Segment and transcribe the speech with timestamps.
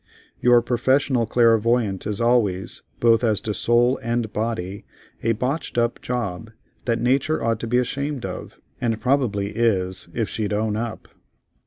[0.41, 4.83] Your professional clairvoyant is always, both as to soul and body,
[5.21, 6.49] a botched up job
[6.85, 11.07] that nature ought to be ashamed of, and probably is, if she'd own up.